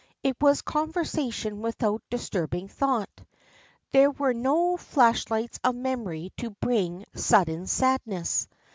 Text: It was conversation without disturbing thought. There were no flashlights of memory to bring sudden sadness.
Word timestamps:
It 0.23 0.35
was 0.41 0.63
conversation 0.63 1.61
without 1.61 2.01
disturbing 2.09 2.67
thought. 2.69 3.21
There 3.91 4.09
were 4.09 4.33
no 4.33 4.75
flashlights 4.75 5.59
of 5.63 5.75
memory 5.75 6.31
to 6.37 6.49
bring 6.59 7.05
sudden 7.13 7.67
sadness. 7.67 8.47